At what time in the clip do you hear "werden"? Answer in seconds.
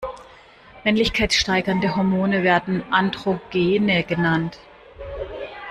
2.41-2.81